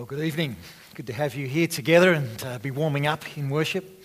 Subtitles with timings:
[0.00, 0.56] Well, good evening.
[0.94, 4.02] Good to have you here together and uh, be warming up in worship.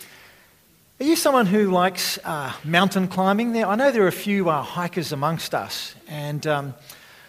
[1.00, 3.54] Are you someone who likes uh, mountain climbing?
[3.54, 6.74] There, I know there are a few uh, hikers amongst us, and um,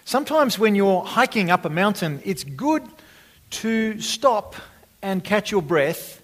[0.04, 2.82] sometimes when you're hiking up a mountain, it's good
[3.50, 4.56] to stop
[5.00, 6.20] and catch your breath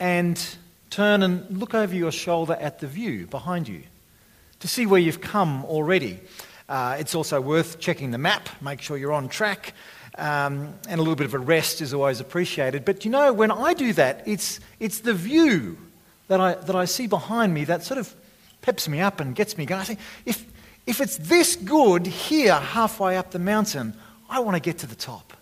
[0.00, 0.44] and
[0.90, 3.84] turn and look over your shoulder at the view behind you
[4.58, 6.18] to see where you've come already.
[6.68, 9.74] Uh, it's also worth checking the map, make sure you're on track,
[10.18, 12.84] um, and a little bit of a rest is always appreciated.
[12.84, 15.78] But you know, when I do that, it's, it's the view
[16.26, 18.14] that I, that I see behind me that sort of
[18.60, 19.80] peps me up and gets me going.
[19.80, 20.44] I think, if,
[20.86, 23.94] if it's this good here, halfway up the mountain,
[24.28, 25.32] I want to get to the top.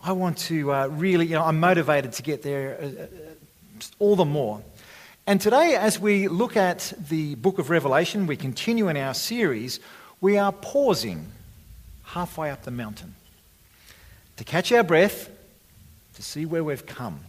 [0.00, 3.06] I want to uh, really, you know, I'm motivated to get there uh, uh
[3.98, 4.62] all the more.
[5.26, 9.80] And today, as we look at the book of Revelation, we continue in our series,
[10.20, 11.26] we are pausing
[12.04, 13.14] halfway up the mountain
[14.36, 15.30] to catch our breath,
[16.14, 17.20] to see where we've come.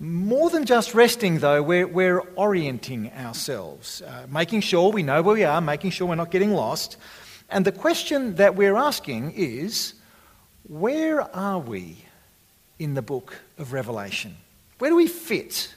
[0.00, 5.34] More than just resting, though, we're, we're orienting ourselves, uh, making sure we know where
[5.34, 6.96] we are, making sure we're not getting lost.
[7.50, 9.94] And the question that we're asking is
[10.68, 11.96] where are we
[12.78, 14.36] in the book of Revelation?
[14.78, 15.74] Where do we fit?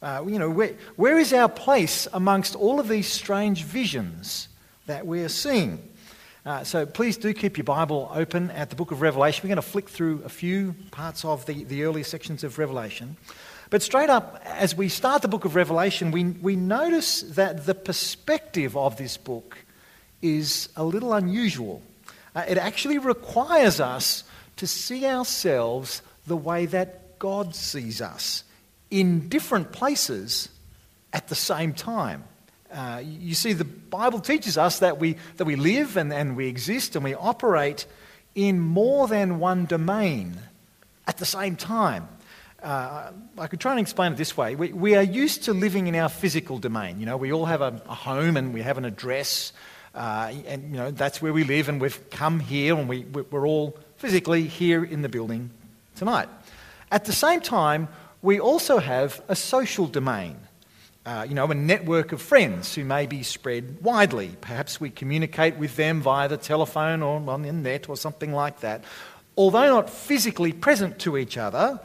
[0.00, 4.48] Uh, you know, where, where is our place amongst all of these strange visions
[4.86, 5.87] that we're seeing?
[6.48, 9.42] Uh, so please do keep your Bible open at the book of Revelation.
[9.44, 13.18] We're going to flick through a few parts of the, the early sections of Revelation.
[13.68, 17.74] But straight up, as we start the book of Revelation, we, we notice that the
[17.74, 19.58] perspective of this book
[20.22, 21.82] is a little unusual.
[22.34, 24.24] Uh, it actually requires us
[24.56, 28.42] to see ourselves the way that God sees us
[28.90, 30.48] in different places
[31.12, 32.24] at the same time.
[32.72, 36.46] Uh, you see, the Bible teaches us that we, that we live and, and we
[36.48, 37.86] exist and we operate
[38.34, 40.36] in more than one domain
[41.06, 42.08] at the same time.
[42.62, 44.54] Uh, I could try and explain it this way.
[44.54, 47.00] We, we are used to living in our physical domain.
[47.00, 49.52] You know, we all have a, a home and we have an address,
[49.94, 53.46] uh, and you know that's where we live, and we've come here, and we, we're
[53.46, 55.50] all physically here in the building
[55.94, 56.28] tonight.
[56.90, 57.88] At the same time,
[58.22, 60.36] we also have a social domain
[61.08, 64.30] uh, you know, a network of friends who may be spread widely.
[64.42, 68.60] Perhaps we communicate with them via the telephone or on the net or something like
[68.60, 68.84] that.
[69.34, 71.80] Although not physically present to each other,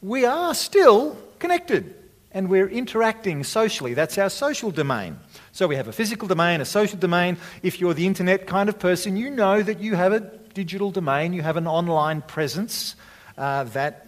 [0.00, 1.94] we are still connected
[2.30, 3.92] and we're interacting socially.
[3.92, 5.18] That's our social domain.
[5.52, 7.36] So we have a physical domain, a social domain.
[7.62, 10.20] If you're the internet kind of person, you know that you have a
[10.54, 12.96] digital domain, you have an online presence
[13.36, 14.06] uh, that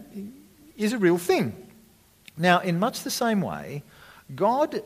[0.79, 1.55] is a real thing.
[2.39, 3.83] Now, in much the same way,
[4.33, 4.83] God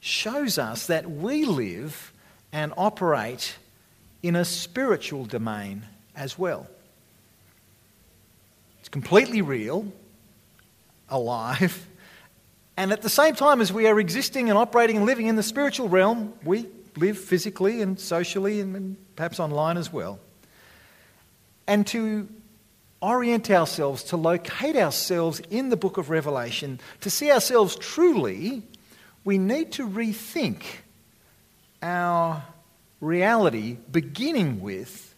[0.00, 2.12] shows us that we live
[2.52, 3.56] and operate
[4.22, 5.84] in a spiritual domain
[6.14, 6.66] as well.
[8.80, 9.92] It's completely real,
[11.08, 11.86] alive,
[12.76, 15.42] and at the same time as we are existing and operating and living in the
[15.42, 16.66] spiritual realm, we
[16.96, 20.20] live physically and socially and perhaps online as well.
[21.66, 22.28] And to
[23.00, 28.62] orient ourselves, to locate ourselves in the book of Revelation, to see ourselves truly
[29.24, 30.62] we need to rethink
[31.82, 32.42] our
[33.00, 35.14] reality, beginning with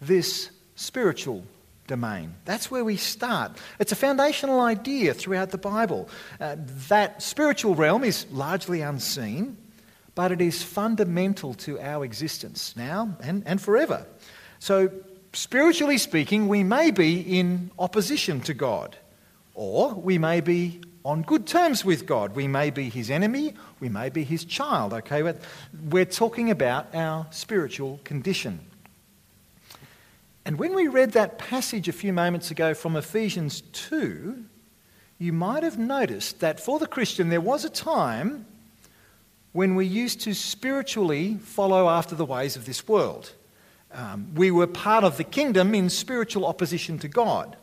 [0.00, 1.44] this spiritual
[1.86, 2.34] domain.
[2.44, 3.56] That's where we start.
[3.78, 6.08] It's a foundational idea throughout the Bible.
[6.40, 6.56] Uh,
[6.88, 9.56] that spiritual realm is largely unseen,
[10.14, 14.06] but it is fundamental to our existence now and, and forever.
[14.58, 14.90] So,
[15.32, 18.96] spiritually speaking, we may be in opposition to God,
[19.54, 22.34] or we may be on good terms with God.
[22.34, 25.22] We may be his enemy, we may be his child, okay?
[25.22, 25.40] But
[25.88, 28.60] we're talking about our spiritual condition.
[30.44, 34.44] And when we read that passage a few moments ago from Ephesians 2,
[35.18, 38.46] you might have noticed that for the Christian there was a time
[39.52, 43.32] when we used to spiritually follow after the ways of this world.
[43.92, 47.56] Um, we were part of the kingdom in spiritual opposition to God.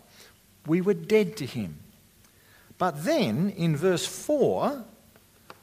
[0.66, 1.78] We were dead to him.
[2.78, 4.84] But then in verse 4,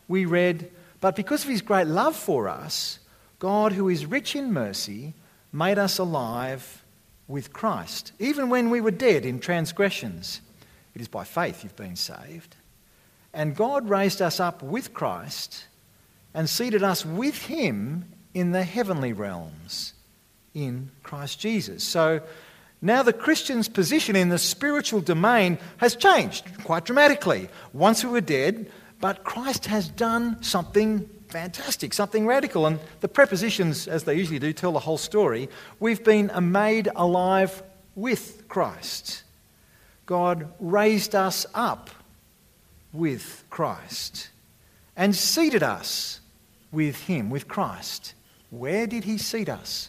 [0.09, 0.71] we read,
[1.01, 2.99] But because of his great love for us,
[3.39, 5.15] God, who is rich in mercy,
[5.53, 6.85] made us alive
[7.29, 10.41] with Christ, even when we were dead in transgressions.
[10.95, 12.57] It is by faith you've been saved.
[13.33, 15.67] And God raised us up with Christ
[16.35, 18.05] and seated us with him
[18.35, 19.95] in the heavenly realms
[20.55, 21.83] in Christ Jesus.
[21.83, 22.21] So
[22.85, 27.49] now, the Christian's position in the spiritual domain has changed quite dramatically.
[27.73, 28.69] Once we were dead,
[29.01, 32.67] but Christ has done something fantastic, something radical.
[32.67, 35.49] And the prepositions, as they usually do, tell the whole story.
[35.79, 37.63] We've been made alive
[37.95, 39.23] with Christ.
[40.05, 41.89] God raised us up
[42.93, 44.29] with Christ
[44.97, 46.19] and seated us
[46.73, 48.15] with Him, with Christ.
[48.51, 49.89] Where did He seat us?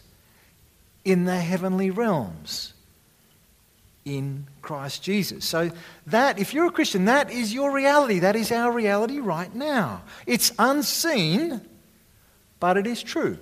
[1.04, 2.73] In the heavenly realms.
[4.04, 5.44] In Christ Jesus.
[5.44, 5.70] So,
[6.08, 8.18] that, if you're a Christian, that is your reality.
[8.18, 10.02] That is our reality right now.
[10.26, 11.62] It's unseen,
[12.60, 13.38] but it is true.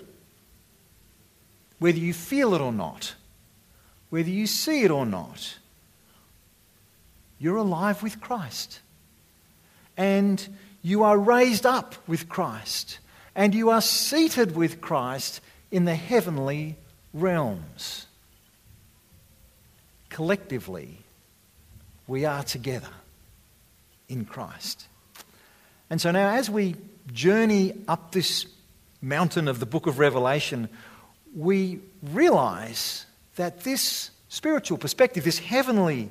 [1.81, 3.15] Whether you feel it or not,
[4.11, 5.57] whether you see it or not,
[7.39, 8.79] you're alive with Christ.
[9.97, 10.47] And
[10.83, 12.99] you are raised up with Christ.
[13.35, 16.77] And you are seated with Christ in the heavenly
[17.13, 18.07] realms.
[20.13, 20.99] Collectively,
[22.07, 22.91] we are together
[24.11, 24.87] in Christ.
[25.89, 26.77] And so now, as we
[27.11, 28.45] journey up this
[29.01, 30.69] mountain of the book of Revelation,
[31.35, 33.07] we realize
[33.37, 36.11] that this spiritual perspective, this heavenly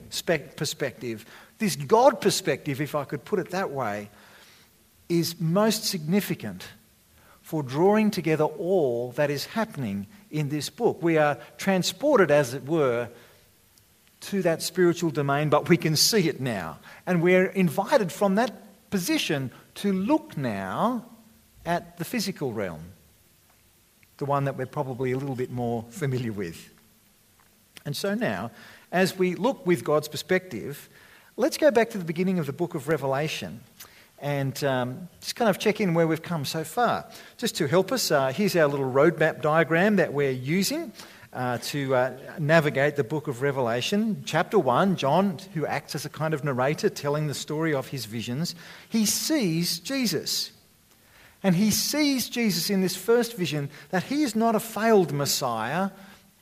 [0.56, 1.24] perspective,
[1.60, 4.10] this God perspective, if I could put it that way,
[5.10, 6.66] is most significant
[7.44, 11.04] for drawing together all that is happening in this book.
[11.04, 13.08] We are transported, as it were,
[14.22, 16.80] to that spiritual domain, but we can see it now.
[17.06, 21.06] And we're invited from that position to look now
[21.66, 22.82] at the physical realm,
[24.18, 26.70] the one that we're probably a little bit more familiar with.
[27.86, 28.52] And so now,
[28.92, 30.90] as we look with God's perspective,
[31.36, 33.62] let's go back to the beginning of the book of Revelation
[34.20, 37.06] and um, just kind of check in where we've come so far.
[37.38, 40.94] Just to help us, uh, here's our little roadmap diagram that we're using.
[41.34, 44.22] Uh, to uh, navigate the book of Revelation.
[44.26, 48.04] Chapter 1, John, who acts as a kind of narrator telling the story of his
[48.04, 48.54] visions,
[48.90, 50.52] he sees Jesus.
[51.42, 55.92] And he sees Jesus in this first vision that he is not a failed Messiah,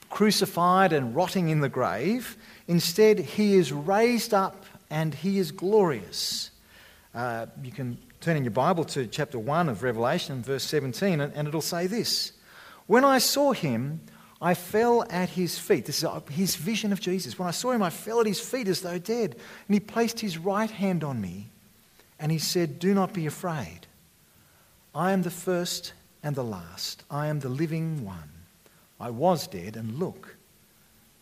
[0.09, 2.35] crucified and rotting in the grave.
[2.67, 6.51] Instead, he is raised up and he is glorious.
[7.13, 11.33] Uh, you can turn in your Bible to chapter 1 of Revelation, verse 17, and,
[11.33, 12.33] and it'll say this
[12.87, 14.01] When I saw him,
[14.41, 15.85] I fell at his feet.
[15.85, 17.37] This is uh, his vision of Jesus.
[17.37, 19.35] When I saw him, I fell at his feet as though dead.
[19.67, 21.47] And he placed his right hand on me
[22.19, 23.81] and he said, Do not be afraid.
[24.93, 27.03] I am the first and the last.
[27.09, 28.31] I am the living one.
[28.99, 30.35] I was dead, and look,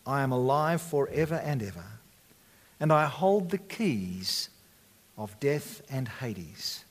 [0.04, 1.84] I am alive forever and ever,
[2.80, 4.48] and I hold the keys
[5.16, 6.84] of death and Hades.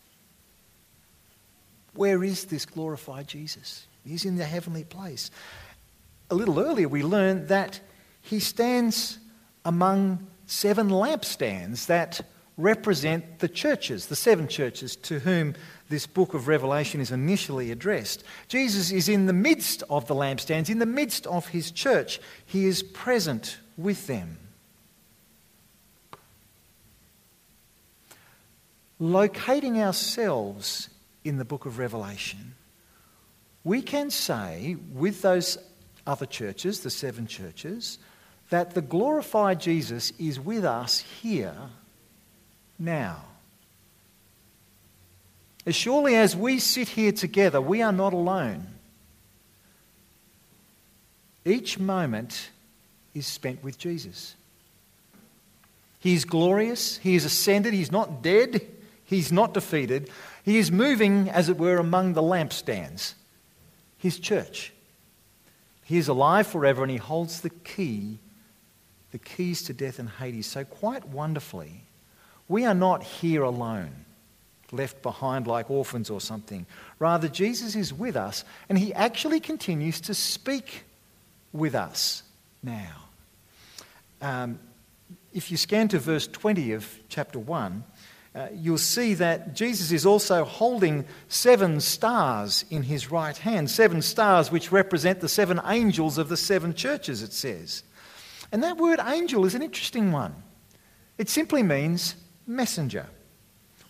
[1.94, 3.86] Where is this glorified Jesus?
[4.06, 5.30] He's in the heavenly place.
[6.30, 7.80] A little earlier, we learned that
[8.22, 9.20] he stands
[9.64, 12.22] among seven lampstands that
[12.58, 15.56] represent the churches, the seven churches to whom
[15.90, 18.24] this book of Revelation is initially addressed.
[18.48, 22.20] Jesus is in the midst of the lampstands, in the midst of his church.
[22.46, 24.38] He is present with them.
[29.00, 30.90] Locating ourselves
[31.24, 32.56] in the book of Revelation,
[33.64, 35.58] we can say with those
[36.08, 38.00] other churches, the seven churches,
[38.50, 41.56] that the glorified Jesus is with us here
[42.80, 43.24] now.
[45.66, 48.68] As surely as we sit here together, we are not alone.
[51.44, 52.52] Each moment
[53.14, 54.36] is spent with Jesus.
[56.00, 56.98] He is glorious.
[56.98, 57.74] He is ascended.
[57.74, 58.62] He's not dead.
[59.04, 60.10] He's not defeated.
[60.46, 63.14] He is moving, as it were, among the lampstands,
[63.98, 64.72] his church.
[65.88, 68.20] He is alive forever and he holds the key,
[69.12, 70.46] the keys to death and Hades.
[70.46, 71.86] So, quite wonderfully,
[72.50, 74.04] we are not here alone
[74.74, 76.66] left behind like orphans or something.
[77.00, 80.84] Rather, Jesus is with us and he actually continues to speak
[81.54, 82.22] with us
[82.62, 83.06] now.
[84.22, 84.60] Um,
[85.34, 87.82] if you scan to verse 20 of chapter 1,
[88.38, 94.02] uh, you'll see that Jesus is also holding seven stars in his right hand, seven
[94.02, 97.82] stars which represent the seven angels of the seven churches, it says.
[98.52, 100.36] And that word angel is an interesting one.
[101.18, 102.16] It simply means
[102.46, 103.08] messenger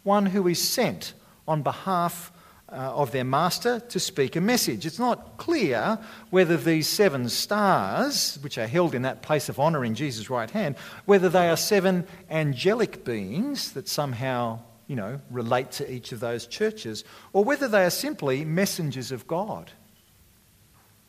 [0.04, 1.14] one who is sent
[1.48, 2.32] on behalf
[2.70, 4.86] uh, of their master to speak a message.
[4.86, 5.98] It's not clear
[6.30, 10.50] whether these seven stars, which are held in that place of honour in Jesus' right
[10.50, 16.20] hand, whether they are seven angelic beings that somehow, you know, relate to each of
[16.20, 19.72] those churches, or whether they are simply messengers of God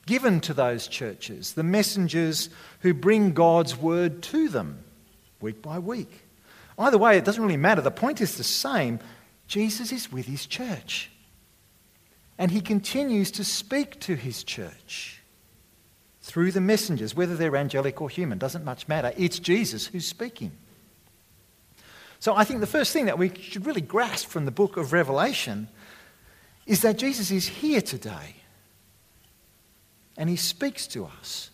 [0.07, 2.49] given to those churches, the messengers
[2.81, 4.83] who bring God's word to them
[5.41, 6.25] week by week.
[6.79, 7.83] Either way, it doesn't really matter.
[7.83, 9.01] The point is the same.
[9.49, 11.11] Jesus is with his church.
[12.39, 15.21] And he continues to speak to his church
[16.23, 19.13] through the messengers, whether they're angelic or human, doesn't much matter.
[19.17, 20.53] It's Jesus who's speaking.
[22.21, 24.93] So I think the first thing that we should really grasp from the book of
[24.93, 25.69] Revelation
[26.67, 28.37] is that Jesus is here today
[30.17, 31.51] and he speaks to us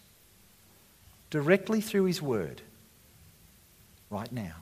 [1.30, 2.62] directly through his word
[4.10, 4.54] right now.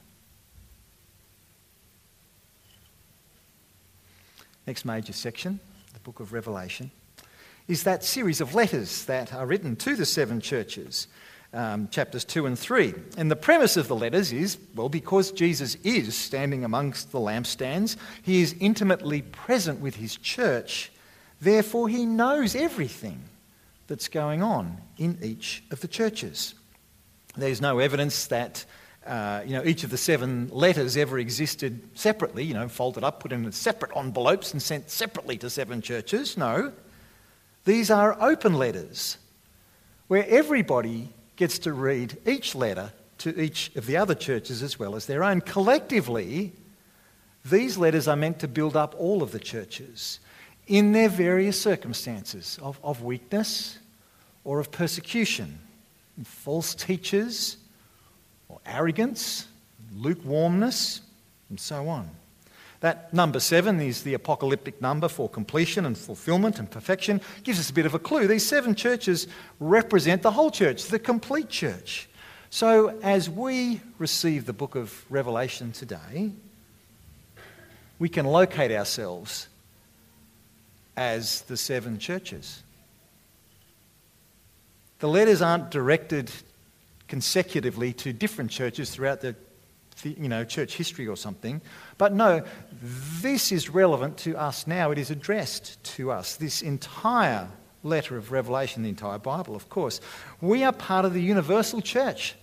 [4.66, 5.60] Next major section,
[6.02, 6.90] book of Revelation,
[7.68, 11.06] is that series of letters that are written to the seven churches,
[11.52, 12.94] um, chapters 2 and 3.
[13.16, 17.96] And the premise of the letters is well, because Jesus is standing amongst the lampstands,
[18.22, 20.90] he is intimately present with his church,
[21.40, 23.20] therefore, he knows everything
[23.86, 26.54] that's going on in each of the churches.
[27.36, 28.64] There's no evidence that
[29.06, 33.20] uh, you know, each of the seven letters ever existed separately, you know, folded up,
[33.20, 36.36] put in separate envelopes and sent separately to seven churches.
[36.36, 36.72] No.
[37.64, 39.18] These are open letters
[40.08, 44.94] where everybody gets to read each letter to each of the other churches as well
[44.94, 45.40] as their own.
[45.40, 46.52] Collectively,
[47.44, 50.20] these letters are meant to build up all of the churches
[50.66, 53.78] in their various circumstances of, of weakness
[54.44, 55.58] or of persecution,
[56.24, 57.56] false teachers
[58.66, 59.46] arrogance,
[59.94, 61.00] lukewarmness,
[61.48, 62.10] and so on.
[62.80, 67.20] That number seven is the apocalyptic number for completion and fulfillment and perfection.
[67.44, 68.26] Gives us a bit of a clue.
[68.26, 69.28] These seven churches
[69.60, 72.08] represent the whole church, the complete church.
[72.50, 76.32] So as we receive the book of Revelation today,
[78.00, 79.46] we can locate ourselves
[80.96, 82.64] as the seven churches.
[84.98, 86.32] The letters aren't directed
[87.12, 89.36] consecutively to different churches throughout the,
[90.02, 91.60] you know, church history or something.
[91.98, 92.42] But no,
[93.20, 94.92] this is relevant to us now.
[94.92, 96.36] It is addressed to us.
[96.36, 97.48] This entire
[97.82, 100.00] letter of Revelation, the entire Bible, of course.
[100.40, 102.34] We are part of the universal church.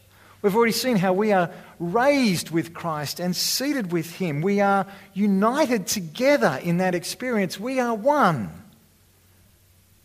[0.44, 1.50] We've already seen how we are
[1.80, 4.40] raised with Christ and seated with Him.
[4.42, 4.86] We are
[5.16, 7.60] united together in that experience.
[7.60, 8.52] We are one.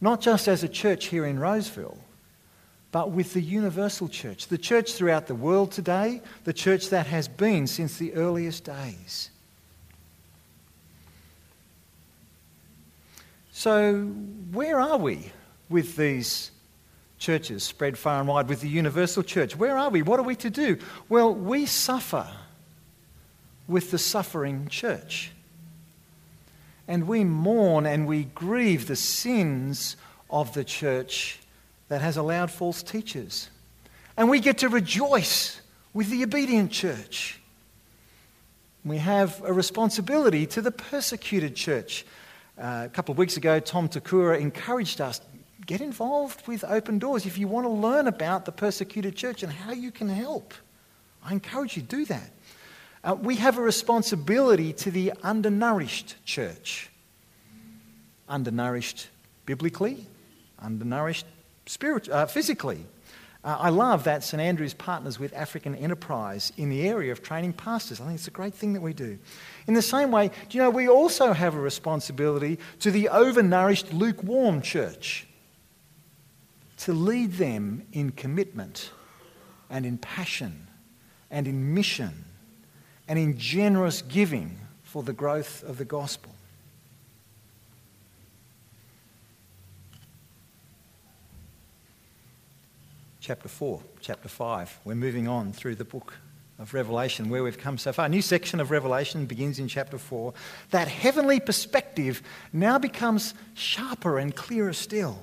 [0.00, 1.98] Not just as a church here in Roseville,
[2.94, 7.26] but with the universal church, the church throughout the world today, the church that has
[7.26, 9.30] been since the earliest days.
[13.50, 14.04] So,
[14.52, 15.32] where are we
[15.68, 16.52] with these
[17.18, 19.56] churches spread far and wide, with the universal church?
[19.56, 20.02] Where are we?
[20.02, 20.78] What are we to do?
[21.08, 22.28] Well, we suffer
[23.66, 25.32] with the suffering church.
[26.86, 29.96] And we mourn and we grieve the sins
[30.30, 31.40] of the church
[31.94, 33.48] that has allowed false teachers.
[34.16, 35.60] And we get to rejoice
[35.92, 37.38] with the obedient church.
[38.84, 42.04] We have a responsibility to the persecuted church.
[42.58, 45.20] Uh, a couple of weeks ago, Tom Takura encouraged us
[45.66, 49.52] get involved with Open Doors if you want to learn about the persecuted church and
[49.52, 50.52] how you can help.
[51.24, 52.30] I encourage you to do that.
[53.04, 56.90] Uh, we have a responsibility to the undernourished church.
[58.28, 59.06] Undernourished
[59.46, 60.08] biblically,
[60.58, 61.26] undernourished
[61.66, 62.86] spirit, uh, physically.
[63.44, 67.52] Uh, I love that St Andrews partners with African Enterprise in the area of training
[67.52, 68.00] pastors.
[68.00, 69.18] I think it's a great thing that we do.
[69.66, 73.92] In the same way, do you know, we also have a responsibility to the overnourished,
[73.92, 75.26] lukewarm church
[76.78, 78.90] to lead them in commitment
[79.68, 80.68] and in passion
[81.30, 82.24] and in mission
[83.08, 86.33] and in generous giving for the growth of the gospel.
[93.24, 94.80] Chapter 4, chapter 5.
[94.84, 96.12] We're moving on through the book
[96.58, 98.04] of Revelation where we've come so far.
[98.04, 100.34] A new section of Revelation begins in chapter 4.
[100.72, 105.18] That heavenly perspective now becomes sharper and clearer still.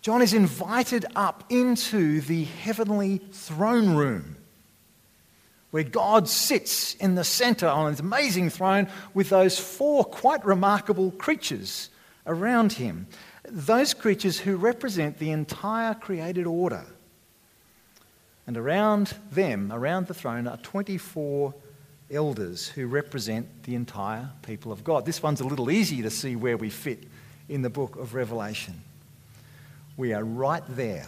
[0.00, 4.36] John is invited up into the heavenly throne room
[5.70, 11.10] where God sits in the center on his amazing throne with those four quite remarkable
[11.10, 11.90] creatures
[12.26, 13.06] around him
[13.50, 16.84] those creatures who represent the entire created order.
[18.46, 21.54] And around them, around the throne, are 24
[22.10, 25.04] elders who represent the entire people of God.
[25.04, 27.04] This one's a little easy to see where we fit
[27.48, 28.82] in the book of Revelation.
[29.96, 31.06] We are right there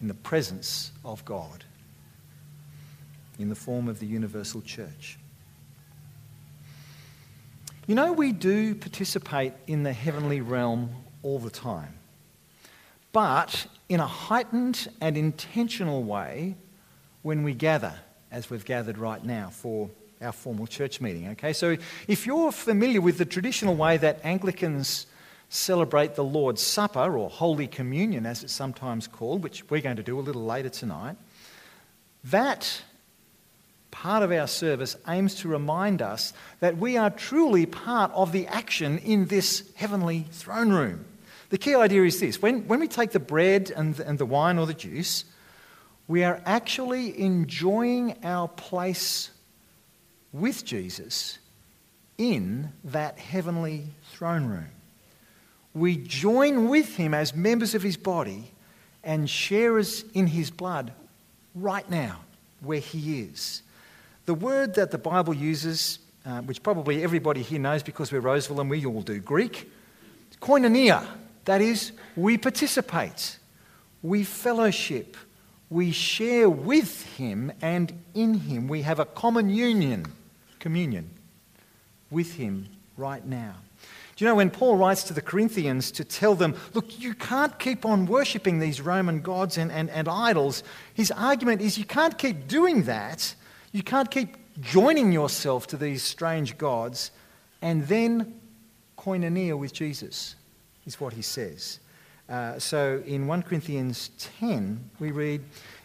[0.00, 1.64] in the presence of God
[3.38, 5.18] in the form of the universal church.
[7.90, 10.90] You know, we do participate in the heavenly realm
[11.24, 11.94] all the time,
[13.10, 16.54] but in a heightened and intentional way
[17.22, 17.94] when we gather,
[18.30, 21.30] as we've gathered right now for our formal church meeting.
[21.30, 25.06] Okay, so if you're familiar with the traditional way that Anglicans
[25.48, 30.04] celebrate the Lord's Supper, or Holy Communion as it's sometimes called, which we're going to
[30.04, 31.16] do a little later tonight,
[32.22, 32.82] that
[33.90, 38.46] part of our service aims to remind us that we are truly part of the
[38.46, 41.04] action in this heavenly throne room.
[41.50, 44.58] The key idea is this when, when we take the bread and, and the wine
[44.58, 45.24] or the juice,
[46.06, 49.30] we are actually enjoying our place
[50.32, 51.38] with Jesus
[52.18, 54.68] in that heavenly throne room.
[55.74, 58.50] We join with him as members of his body
[59.02, 60.92] and sharers in his blood
[61.54, 62.20] right now
[62.60, 63.62] where he is.
[64.30, 68.60] The word that the Bible uses, uh, which probably everybody here knows because we're Roseville
[68.60, 69.68] and we all do Greek,
[70.40, 71.04] koinonia.
[71.46, 73.40] That is, we participate,
[74.04, 75.16] we fellowship,
[75.68, 80.06] we share with him, and in him we have a common union,
[80.60, 81.10] communion
[82.08, 83.56] with him right now.
[84.14, 87.58] Do you know when Paul writes to the Corinthians to tell them, look, you can't
[87.58, 90.62] keep on worshipping these Roman gods and, and, and idols,
[90.94, 93.34] his argument is you can't keep doing that.
[93.72, 97.12] You can't keep joining yourself to these strange gods
[97.62, 98.40] and then
[98.98, 100.34] koinonia with Jesus,
[100.86, 101.78] is what he says.
[102.28, 105.42] Uh, so in 1 Corinthians 10, we read,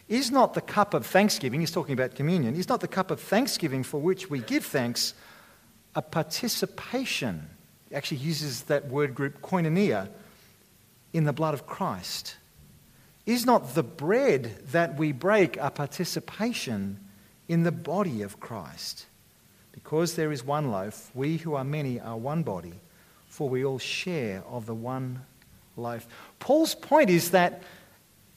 [0.08, 3.20] Is not the cup of thanksgiving, he's talking about communion, is not the cup of
[3.20, 5.14] thanksgiving for which we give thanks
[5.94, 7.48] a participation?
[7.88, 10.08] He actually uses that word group koinonia
[11.12, 12.36] in the blood of Christ.
[13.26, 17.00] Is not the bread that we break a participation
[17.48, 19.06] in the body of Christ?
[19.72, 22.74] Because there is one loaf, we who are many are one body,
[23.28, 25.20] for we all share of the one
[25.76, 26.06] loaf.
[26.38, 27.62] Paul's point is that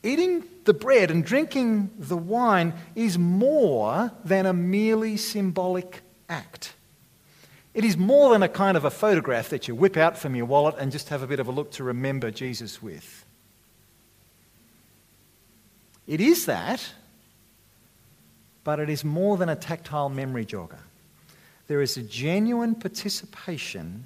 [0.03, 6.73] eating the bread and drinking the wine is more than a merely symbolic act.
[7.73, 10.45] It is more than a kind of a photograph that you whip out from your
[10.45, 13.25] wallet and just have a bit of a look to remember Jesus with.
[16.07, 16.93] It is that,
[18.69, 20.77] but it is more than a tactile memory jogger.
[21.65, 24.05] There is a genuine participation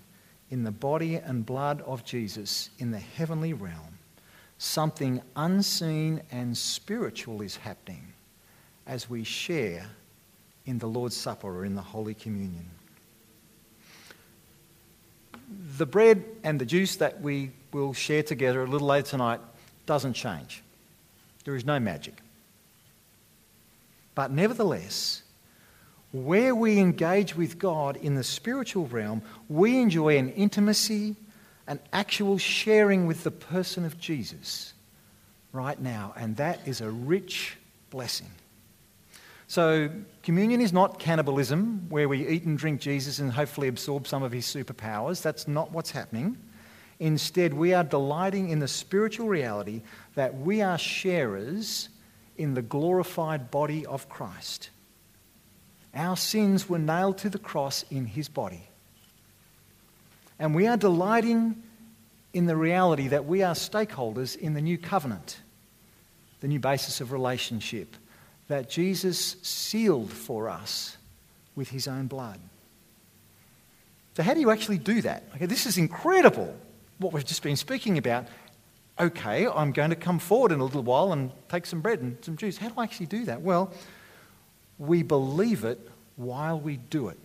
[0.51, 3.99] in the body and blood of Jesus in the heavenly realm.
[4.59, 8.13] Something unseen and spiritual is happening
[8.87, 9.85] as we share
[10.65, 12.69] in the Lord's Supper or in the Holy Communion
[15.77, 19.41] the bread and the juice that we will share together a little later tonight
[19.85, 20.63] doesn't change.
[21.43, 22.22] There is no magic.
[24.15, 25.23] But nevertheless,
[26.11, 31.15] where we engage with God in the spiritual realm, we enjoy an intimacy,
[31.67, 34.73] an actual sharing with the person of Jesus
[35.51, 36.13] right now.
[36.15, 37.57] And that is a rich
[37.89, 38.29] blessing.
[39.47, 39.89] So,
[40.23, 44.31] communion is not cannibalism, where we eat and drink Jesus and hopefully absorb some of
[44.31, 45.21] his superpowers.
[45.21, 46.37] That's not what's happening.
[46.99, 49.81] Instead, we are delighting in the spiritual reality
[50.15, 51.89] that we are sharers
[52.37, 54.69] in the glorified body of Christ.
[55.93, 58.67] Our sins were nailed to the cross in his body.
[60.39, 61.61] And we are delighting
[62.33, 65.39] in the reality that we are stakeholders in the new covenant,
[66.39, 67.95] the new basis of relationship
[68.47, 70.97] that Jesus sealed for us
[71.55, 72.39] with his own blood.
[74.15, 75.23] So, how do you actually do that?
[75.35, 76.55] Okay, this is incredible,
[76.97, 78.27] what we've just been speaking about.
[78.99, 82.17] Okay, I'm going to come forward in a little while and take some bread and
[82.21, 82.57] some juice.
[82.57, 83.41] How do I actually do that?
[83.41, 83.71] Well,
[84.77, 85.79] we believe it
[86.15, 87.19] while we do it.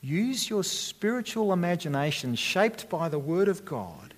[0.00, 4.14] Use your spiritual imagination shaped by the Word of God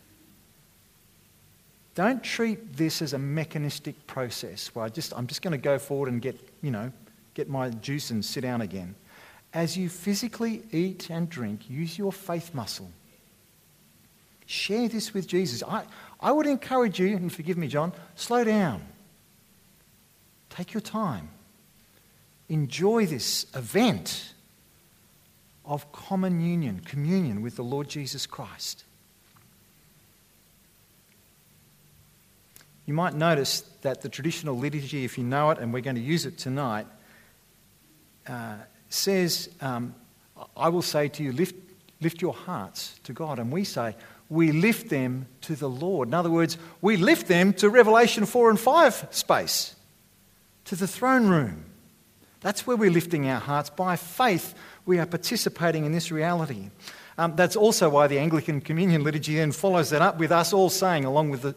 [1.94, 5.78] don't treat this as a mechanistic process where I just, I'm just going to go
[5.78, 6.90] forward and get, you know,
[7.34, 8.94] get my juice and sit down again.
[9.52, 12.90] As you physically eat and drink, use your faith muscle.
[14.46, 15.62] Share this with Jesus.
[15.62, 15.84] I,
[16.20, 18.82] I would encourage you, and forgive me, John, slow down.
[20.50, 21.30] Take your time.
[22.48, 24.34] Enjoy this event
[25.64, 28.84] of common union, communion with the Lord Jesus Christ.
[32.84, 36.02] You might notice that the traditional liturgy, if you know it, and we're going to
[36.02, 36.86] use it tonight,
[38.26, 38.56] uh,
[38.88, 39.94] says, um,
[40.56, 41.54] I will say to you, lift,
[42.00, 43.38] lift your hearts to God.
[43.38, 43.94] And we say,
[44.32, 46.08] we lift them to the Lord.
[46.08, 49.76] In other words, we lift them to Revelation 4 and 5 space,
[50.64, 51.66] to the throne room.
[52.40, 53.68] That's where we're lifting our hearts.
[53.68, 54.54] By faith,
[54.86, 56.70] we are participating in this reality.
[57.18, 60.70] Um, that's also why the Anglican Communion liturgy then follows that up with us all
[60.70, 61.54] saying, along with the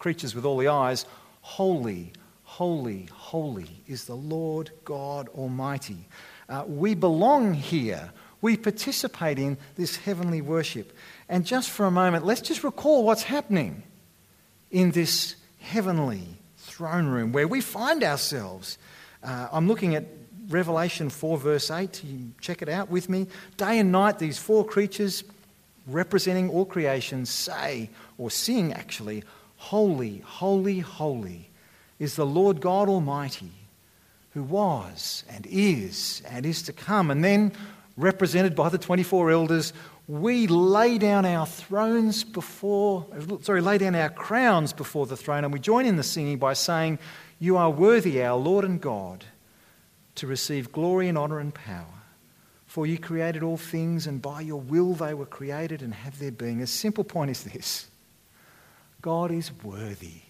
[0.00, 1.06] creatures with all the eyes,
[1.42, 6.08] Holy, holy, holy is the Lord God Almighty.
[6.48, 8.10] Uh, we belong here.
[8.42, 10.92] We participate in this heavenly worship.
[11.30, 13.84] And just for a moment, let's just recall what's happening
[14.72, 16.24] in this heavenly
[16.56, 18.78] throne room where we find ourselves.
[19.22, 20.06] Uh, I'm looking at
[20.48, 22.02] Revelation 4, verse 8.
[22.02, 23.28] You check it out with me.
[23.56, 25.22] Day and night, these four creatures
[25.86, 29.22] representing all creation say, or sing actually,
[29.56, 31.48] Holy, holy, holy
[32.00, 33.52] is the Lord God Almighty,
[34.32, 37.08] who was and is and is to come.
[37.08, 37.52] And then,
[37.96, 39.72] represented by the 24 elders,
[40.10, 43.06] we lay down our thrones before,
[43.42, 46.52] sorry, lay down our crowns before the throne, and we join in the singing by
[46.52, 46.98] saying,
[47.38, 49.24] You are worthy, our Lord and God,
[50.16, 51.94] to receive glory and honour and power.
[52.66, 56.32] For you created all things, and by your will they were created and have their
[56.32, 56.60] being.
[56.60, 57.86] A simple point is this
[59.00, 60.22] God is worthy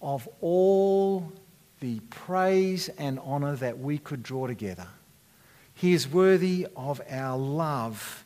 [0.00, 1.30] of all
[1.80, 4.88] the praise and honour that we could draw together.
[5.74, 8.24] He is worthy of our love,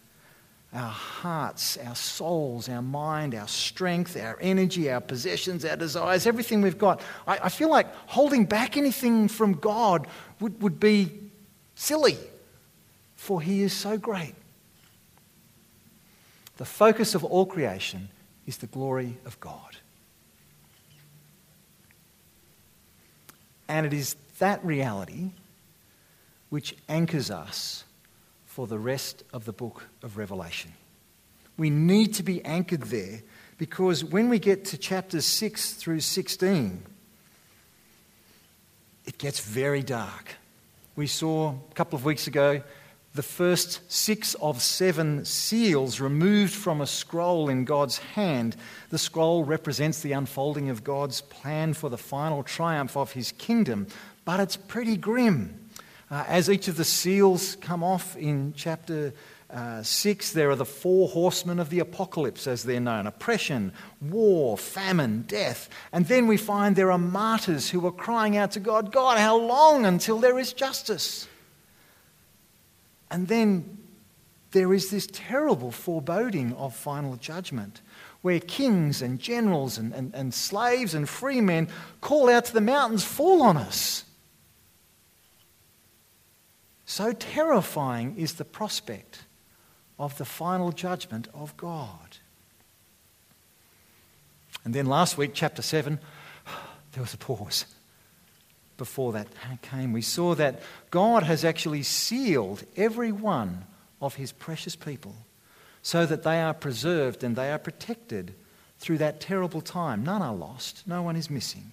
[0.75, 6.63] our hearts, our souls, our mind, our strength, our energy, our possessions, our desires, everything
[6.63, 7.01] we've got.
[7.27, 10.09] I, I feel like holding back anything from God
[10.41, 11.11] would, would be
[11.77, 12.17] silly,
[13.15, 14.35] for He is so great.
[16.57, 18.09] The focus of all creation
[18.47, 19.77] is the glory of God.
[23.69, 25.31] And it is that reality
[26.51, 27.85] which anchors us
[28.55, 30.73] for the rest of the book of Revelation.
[31.57, 33.21] We need to be anchored there
[33.59, 36.81] because when we get to chapters 6 through 16,
[39.07, 40.37] it gets very dark.
[40.95, 42.63] We saw a couple of weeks ago
[43.13, 48.55] the first six of seven seals removed from a scroll in God's hand.
[48.91, 53.89] The scroll represents the unfolding of God's plan for the final triumph of his kingdom,
[54.25, 55.59] but it's pretty grim.
[56.15, 59.13] Uh, as each of the seals come off in chapter
[59.51, 64.57] uh, 6, there are the four horsemen of the apocalypse, as they're known oppression, war,
[64.57, 65.69] famine, death.
[65.91, 69.37] And then we find there are martyrs who are crying out to God, God, how
[69.37, 71.27] long until there is justice?
[73.11, 73.79] And then
[74.53, 77.81] there is this terrible foreboding of final judgment
[78.23, 81.67] where kings and generals and, and, and slaves and free men
[82.01, 84.05] call out to the mountains, fall on us.
[86.87, 89.21] So terrifying is the prospect
[89.99, 92.19] of the final judgment of God.
[94.65, 95.99] And then last week, chapter 7,
[96.93, 97.67] there was a pause
[98.77, 99.29] before that
[99.63, 103.65] came, we saw that God has actually sealed every one
[104.01, 105.15] of his precious people
[105.83, 108.35] so that they are preserved and they are protected
[108.79, 110.03] through that terrible time.
[110.03, 111.73] None are lost, no one is missing.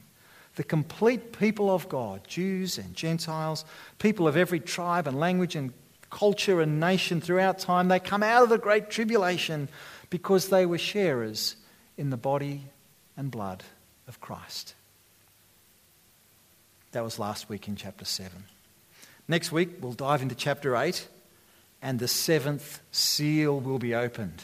[0.55, 3.63] The complete people of God, Jews and Gentiles,
[3.99, 5.73] people of every tribe and language and
[6.09, 9.69] culture and nation throughout time, they come out of the great tribulation
[10.09, 11.55] because they were sharers
[11.97, 12.63] in the body
[13.15, 13.63] and blood
[14.07, 14.75] of Christ.
[16.91, 18.43] That was last week in chapter 7.
[19.29, 21.07] Next week, we'll dive into chapter 8,
[21.81, 24.43] and the seventh seal will be opened.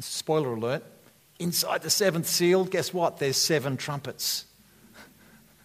[0.00, 0.82] Spoiler alert
[1.38, 3.18] inside the seventh seal, guess what?
[3.18, 4.46] There's seven trumpets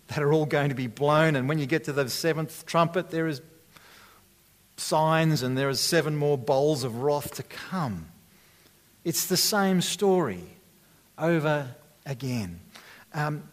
[0.10, 1.36] that are all going to be blown.
[1.36, 3.42] And when you get to the seventh trumpet, there is
[4.78, 8.08] signs and there is seven more bowls of wrath to come.
[9.04, 10.44] It's the same story
[11.18, 12.60] over again.
[13.14, 13.44] Um,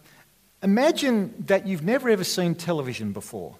[0.63, 3.55] Imagine that you've never ever seen television before,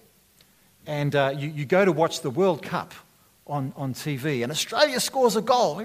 [0.87, 2.95] and uh, you, you, go to watch the World Cup
[3.45, 5.79] on, on TV, and Australia scores a goal.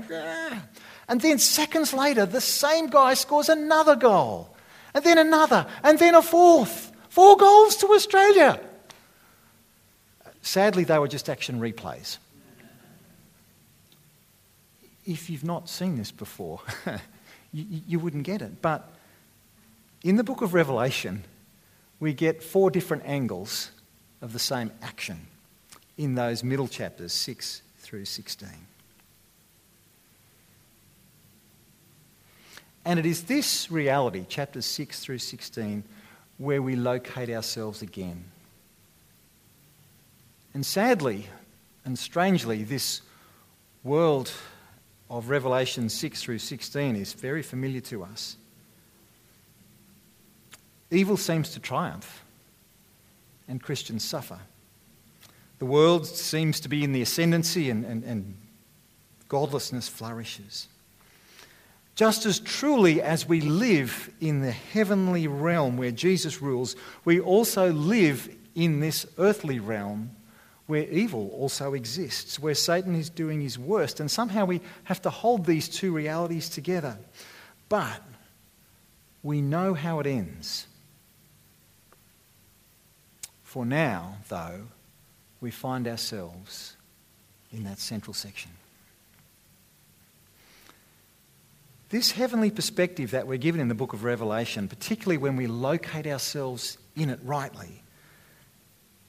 [1.08, 4.56] And then seconds later, the same guy scores another goal,
[4.94, 6.91] and then another, and then a fourth.
[7.12, 8.58] Four goals to Australia.
[10.40, 12.16] Sadly, they were just action replays.
[15.04, 16.62] If you've not seen this before,
[17.52, 18.62] you, you wouldn't get it.
[18.62, 18.90] But
[20.02, 21.24] in the book of Revelation,
[22.00, 23.72] we get four different angles
[24.22, 25.26] of the same action
[25.98, 28.48] in those middle chapters, 6 through 16.
[32.86, 35.84] And it is this reality, chapters 6 through 16,
[36.42, 38.24] where we locate ourselves again.
[40.54, 41.28] And sadly
[41.84, 43.00] and strangely, this
[43.84, 44.32] world
[45.08, 48.36] of Revelation 6 through 16 is very familiar to us.
[50.90, 52.24] Evil seems to triumph,
[53.46, 54.40] and Christians suffer.
[55.60, 58.36] The world seems to be in the ascendancy, and, and, and
[59.28, 60.66] godlessness flourishes.
[61.94, 66.74] Just as truly as we live in the heavenly realm where Jesus rules,
[67.04, 70.10] we also live in this earthly realm
[70.66, 74.00] where evil also exists, where Satan is doing his worst.
[74.00, 76.96] And somehow we have to hold these two realities together.
[77.68, 78.00] But
[79.22, 80.66] we know how it ends.
[83.42, 84.62] For now, though,
[85.42, 86.76] we find ourselves
[87.52, 88.50] in that central section.
[91.92, 96.06] This heavenly perspective that we're given in the book of Revelation, particularly when we locate
[96.06, 97.82] ourselves in it rightly,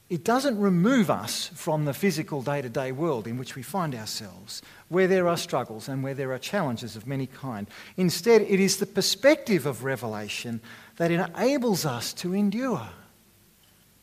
[0.09, 3.95] it doesn't remove us from the physical day to day world in which we find
[3.95, 7.69] ourselves, where there are struggles and where there are challenges of many kind.
[7.95, 10.59] Instead, it is the perspective of Revelation
[10.97, 12.89] that enables us to endure,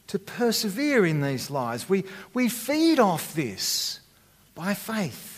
[0.06, 1.86] to persevere in these lives.
[1.86, 4.00] We, we feed off this
[4.54, 5.29] by faith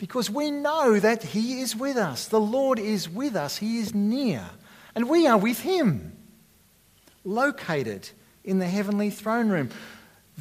[0.00, 2.26] because we know that He is with us.
[2.26, 4.48] The Lord is with us, He is near,
[4.94, 6.16] and we are with Him,
[7.22, 8.08] located
[8.42, 9.68] in the heavenly throne room.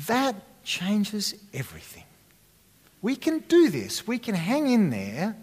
[0.07, 2.05] That changes everything.
[3.01, 5.35] We can do this, we can hang in there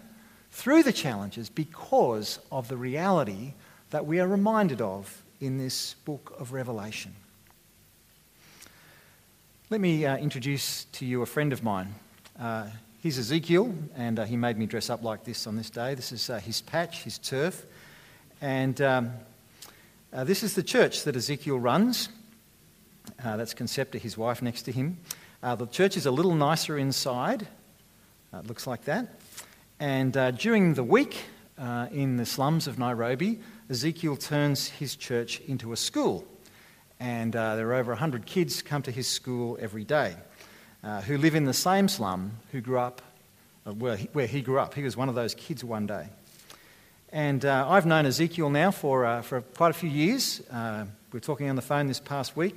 [0.49, 3.53] through the challenges because of the reality
[3.91, 7.13] that we are reminded of in this book of Revelation.
[9.69, 11.93] Let me uh, introduce to you a friend of mine.
[12.39, 12.67] Uh,
[13.07, 15.95] he's Ezekiel, and uh, he made me dress up like this on this day.
[15.95, 17.65] This is uh, his patch, his turf.
[18.41, 19.11] And um,
[20.11, 22.09] uh, this is the church that Ezekiel runs.
[23.23, 24.97] Uh, that's Concepta, his wife, next to him.
[25.41, 27.47] the church is a little nicer inside.
[28.33, 29.21] it looks like that.
[29.79, 31.17] And during the week
[31.57, 33.39] in the slums of Nairobi,
[33.69, 36.27] Ezekiel turns his church into a school
[36.99, 40.15] and uh, there are over 100 kids come to his school every day
[40.87, 43.01] uh, who live in the same slum who grew up
[43.65, 44.73] uh, where, he, where he grew up.
[44.73, 46.07] He was one of those kids one day.
[47.11, 50.41] And uh, I've known Ezekiel now for, uh, for quite a few years.
[50.49, 52.55] Uh, we were talking on the phone this past week.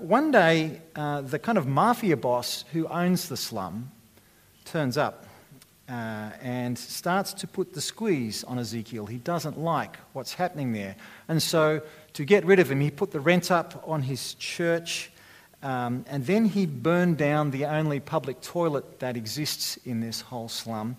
[0.00, 3.92] one day, the kind of mafia boss who owns the slum
[4.64, 5.26] turns up
[5.88, 9.06] uh, and starts to put the squeeze on Ezekiel.
[9.06, 10.96] He doesn't like what's happening there.
[11.28, 11.82] And so,
[12.14, 15.10] to get rid of him, he put the rent up on his church.
[15.62, 20.48] Um, and then he burned down the only public toilet that exists in this whole
[20.48, 20.96] slum,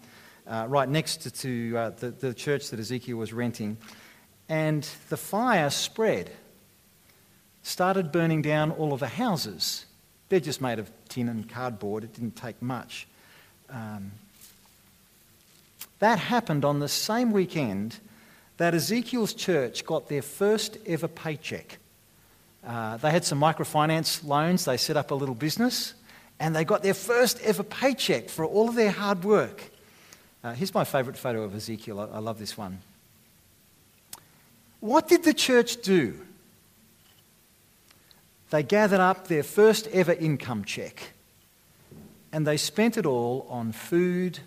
[0.47, 3.78] uh, right next to, to uh, the, the church that Ezekiel was renting.
[4.47, 6.32] And the fire spread,
[7.63, 9.86] started burning down all of the houses.
[10.30, 13.08] They're just made of tin and cardboard, it didn't take much.
[13.69, 14.12] Um,
[16.00, 17.97] that happened on the same weekend
[18.58, 21.80] that Ezekiel's church got their first ever paycheck.
[22.65, 25.93] Uh, they had some microfinance loans, they set up a little business,
[26.39, 29.71] and they got their first ever paycheck for all of their hard work.
[30.43, 32.00] Uh, here's my favourite photo of Ezekiel.
[32.00, 32.80] I, I love this one.
[34.80, 36.19] What did the church do?
[38.50, 41.13] They gathered up their first ever income check
[42.32, 44.39] and they spent it all on food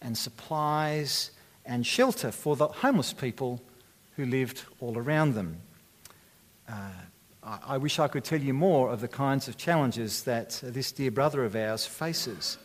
[0.00, 1.30] and supplies
[1.64, 3.60] and shelter for the homeless people
[4.16, 5.58] who lived all around them.
[6.68, 6.90] Uh,
[7.44, 11.10] I wish I could tell you more of the kinds of challenges that this dear
[11.10, 12.56] brother of ours faces.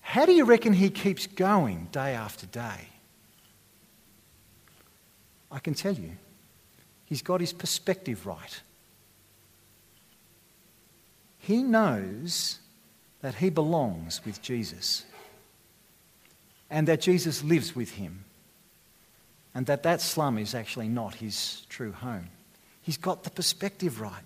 [0.00, 2.88] How do you reckon he keeps going day after day?
[5.50, 6.10] I can tell you,
[7.04, 8.60] he's got his perspective right.
[11.38, 12.58] He knows
[13.20, 15.04] that he belongs with Jesus
[16.68, 18.24] and that Jesus lives with him,
[19.54, 22.30] and that that slum is actually not his true home.
[22.82, 24.22] He's got the perspective right.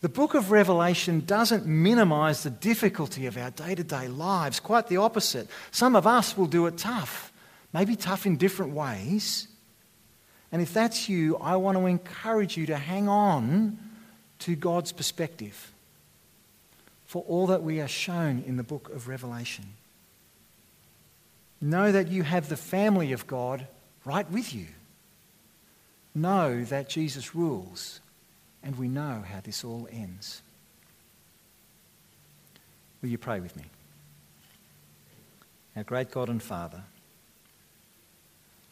[0.00, 4.88] The book of Revelation doesn't minimize the difficulty of our day to day lives, quite
[4.88, 5.48] the opposite.
[5.70, 7.32] Some of us will do it tough,
[7.72, 9.48] maybe tough in different ways.
[10.52, 13.78] And if that's you, I want to encourage you to hang on
[14.40, 15.72] to God's perspective
[17.06, 19.64] for all that we are shown in the book of Revelation.
[21.60, 23.66] Know that you have the family of God
[24.04, 24.66] right with you.
[26.16, 28.00] Know that Jesus rules,
[28.62, 30.40] and we know how this all ends.
[33.02, 33.64] Will you pray with me?
[35.76, 36.82] Our great God and Father,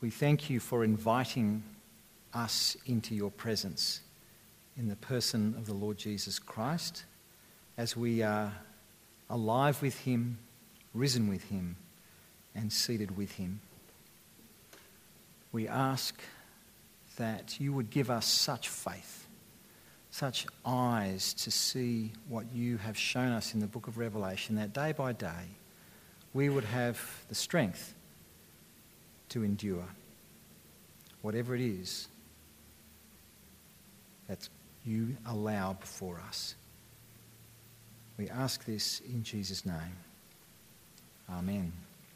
[0.00, 1.62] we thank you for inviting
[2.33, 4.00] us into your presence
[4.78, 7.04] in the person of the Lord Jesus Christ
[7.76, 8.54] as we are
[9.28, 10.38] alive with him,
[10.94, 11.76] risen with him
[12.54, 13.61] and seated with him.
[15.52, 16.18] We ask
[17.16, 19.27] that you would give us such faith,
[20.11, 24.72] such eyes to see what you have shown us in the book of Revelation, that
[24.72, 25.48] day by day
[26.33, 27.94] we would have the strength
[29.31, 29.87] to endure
[31.22, 32.09] whatever it is
[34.29, 34.48] that
[34.85, 36.55] you allow before us.
[38.18, 39.96] We ask this in Jesus' name.
[41.31, 41.72] Amen.